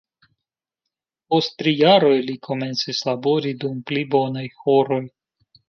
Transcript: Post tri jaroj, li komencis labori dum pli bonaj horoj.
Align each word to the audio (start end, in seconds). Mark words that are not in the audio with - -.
Post 1.33 1.53
tri 1.61 1.73
jaroj, 1.83 2.17
li 2.31 2.37
komencis 2.49 3.03
labori 3.13 3.55
dum 3.67 3.79
pli 3.93 4.09
bonaj 4.17 4.47
horoj. 4.67 5.03